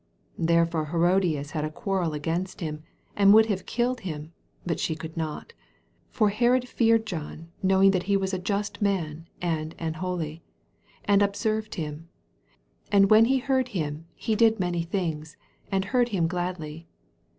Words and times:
19 0.39 0.45
Therefore 0.47 0.87
Ilerodias 0.87 1.51
had 1.51 1.63
a 1.63 1.69
quarrel 1.69 2.13
against 2.15 2.59
him, 2.59 2.81
and 3.15 3.35
would 3.35 3.45
have 3.45 3.67
killed 3.67 3.99
him; 3.99 4.33
but 4.65 4.79
she 4.79 4.95
could 4.95 5.15
not: 5.15 5.49
20 6.13 6.13
For 6.13 6.29
Herod 6.29 6.67
feared 6.67 7.05
John, 7.05 7.49
knowing 7.61 7.91
that 7.91 8.01
he 8.09 8.17
was 8.17 8.33
a 8.33 8.39
just 8.39 8.81
man 8.81 9.27
and 9.43 9.75
an 9.77 9.93
holy, 9.93 10.41
and 11.05 11.21
observed 11.21 11.75
him; 11.75 12.09
and 12.91 13.11
when 13.11 13.25
he 13.25 13.37
heard 13.37 13.67
him, 13.77 14.07
he 14.15 14.35
did 14.35 14.59
many 14.59 14.81
things, 14.81 15.37
and 15.71 15.85
heard 15.85 16.09
him 16.09 16.25
gladly. 16.25 16.87